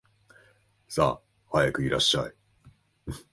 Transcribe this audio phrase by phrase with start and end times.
[0.89, 1.21] さあ、
[1.57, 2.33] 早くいらっしゃい